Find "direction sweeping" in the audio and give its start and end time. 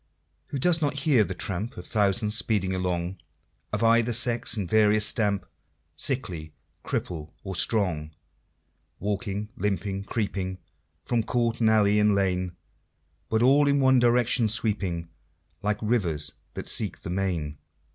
13.99-15.09